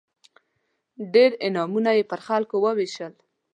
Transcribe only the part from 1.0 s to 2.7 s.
ډېر انعامونه یې پر خلکو